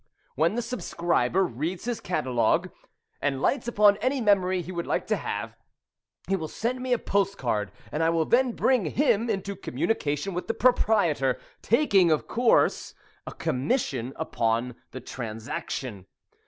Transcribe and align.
When 0.33 0.55
the 0.55 0.63
subscriber 0.63 1.45
reads 1.45 1.85
his 1.85 1.99
catalogue 2.01 2.71
and 3.21 3.39
lights 3.39 3.67
upon 3.67 3.97
any 3.97 4.19
memory 4.19 4.63
he 4.63 4.71
would 4.71 4.87
like 4.87 5.05
to 5.05 5.15
have, 5.15 5.55
he 6.27 6.35
will 6.35 6.47
send 6.47 6.81
me 6.81 6.91
a 6.91 6.97
postcard, 6.97 7.71
and 7.91 8.01
I 8.01 8.09
will 8.09 8.25
then 8.25 8.53
bring 8.53 8.83
him 8.85 9.29
into 9.29 9.55
communication 9.55 10.33
with 10.33 10.47
the 10.47 10.55
proprietor, 10.55 11.39
taking, 11.61 12.09
of 12.09 12.27
course, 12.27 12.95
a 13.27 13.31
commission 13.31 14.13
upon 14.15 14.73
the 14.89 15.01
transaction. 15.01 16.07